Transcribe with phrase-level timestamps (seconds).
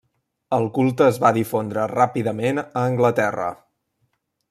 [0.55, 3.55] El culte es va difondre ràpidament a Anglaterra.